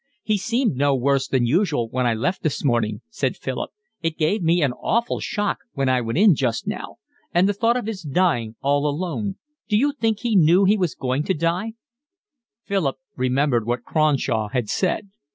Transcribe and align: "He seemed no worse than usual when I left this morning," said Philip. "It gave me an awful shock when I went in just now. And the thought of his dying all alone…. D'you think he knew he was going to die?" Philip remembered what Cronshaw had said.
"He 0.23 0.39
seemed 0.39 0.75
no 0.77 0.95
worse 0.95 1.27
than 1.27 1.45
usual 1.45 1.87
when 1.87 2.07
I 2.07 2.15
left 2.15 2.41
this 2.41 2.65
morning," 2.65 3.01
said 3.11 3.37
Philip. 3.37 3.69
"It 4.01 4.17
gave 4.17 4.41
me 4.41 4.63
an 4.63 4.73
awful 4.73 5.19
shock 5.19 5.59
when 5.73 5.89
I 5.89 6.01
went 6.01 6.17
in 6.17 6.33
just 6.33 6.65
now. 6.65 6.95
And 7.35 7.47
the 7.47 7.53
thought 7.53 7.77
of 7.77 7.85
his 7.85 8.01
dying 8.01 8.55
all 8.61 8.87
alone…. 8.87 9.35
D'you 9.69 9.91
think 9.93 10.21
he 10.21 10.35
knew 10.35 10.65
he 10.65 10.75
was 10.75 10.95
going 10.95 11.21
to 11.25 11.35
die?" 11.35 11.73
Philip 12.63 12.95
remembered 13.15 13.67
what 13.67 13.83
Cronshaw 13.83 14.47
had 14.47 14.69
said. 14.69 15.11